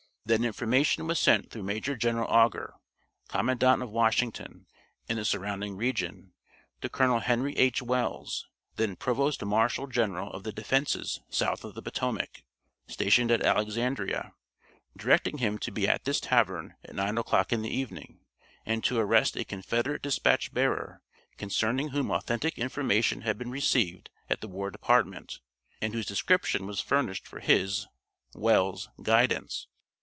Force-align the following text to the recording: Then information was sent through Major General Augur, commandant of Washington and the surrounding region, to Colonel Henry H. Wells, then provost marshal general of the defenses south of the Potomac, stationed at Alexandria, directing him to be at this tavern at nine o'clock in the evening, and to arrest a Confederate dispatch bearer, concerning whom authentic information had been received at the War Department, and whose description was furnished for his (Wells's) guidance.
Then 0.23 0.43
information 0.45 1.07
was 1.07 1.19
sent 1.19 1.49
through 1.49 1.63
Major 1.63 1.93
General 1.97 2.27
Augur, 2.29 2.75
commandant 3.27 3.81
of 3.81 3.89
Washington 3.89 4.65
and 5.09 5.17
the 5.17 5.25
surrounding 5.25 5.75
region, 5.75 6.31
to 6.79 6.87
Colonel 6.87 7.19
Henry 7.19 7.57
H. 7.57 7.81
Wells, 7.81 8.45
then 8.77 8.95
provost 8.95 9.43
marshal 9.43 9.87
general 9.87 10.31
of 10.31 10.43
the 10.43 10.53
defenses 10.53 11.19
south 11.29 11.65
of 11.65 11.73
the 11.73 11.81
Potomac, 11.81 12.43
stationed 12.87 13.29
at 13.29 13.45
Alexandria, 13.45 14.33
directing 14.95 15.39
him 15.39 15.57
to 15.57 15.71
be 15.71 15.85
at 15.85 16.05
this 16.05 16.21
tavern 16.21 16.75
at 16.85 16.95
nine 16.95 17.17
o'clock 17.17 17.51
in 17.51 17.61
the 17.61 17.75
evening, 17.75 18.19
and 18.65 18.85
to 18.85 18.99
arrest 18.99 19.35
a 19.35 19.43
Confederate 19.43 20.01
dispatch 20.03 20.53
bearer, 20.53 21.01
concerning 21.35 21.89
whom 21.89 22.09
authentic 22.09 22.57
information 22.57 23.21
had 23.23 23.37
been 23.37 23.51
received 23.51 24.09
at 24.29 24.39
the 24.39 24.47
War 24.47 24.69
Department, 24.71 25.39
and 25.81 25.93
whose 25.93 26.05
description 26.05 26.67
was 26.67 26.79
furnished 26.79 27.27
for 27.27 27.39
his 27.41 27.87
(Wells's) 28.33 28.87
guidance. 29.03 29.67